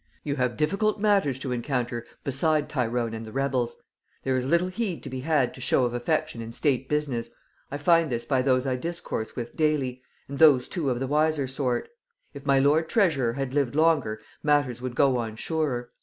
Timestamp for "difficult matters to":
0.57-1.51